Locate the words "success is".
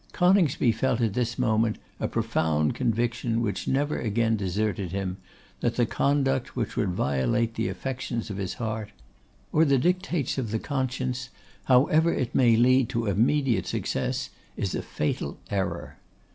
13.67-14.73